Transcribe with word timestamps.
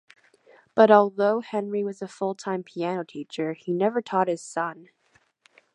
But 0.73 0.89
although 0.89 1.41
Henry 1.41 1.83
was 1.83 2.01
a 2.01 2.07
full-time 2.07 2.63
piano 2.63 3.05
teacher, 3.05 3.53
he 3.53 3.71
never 3.71 4.01
taught 4.01 4.27
his 4.29 4.41
son. 4.41 4.89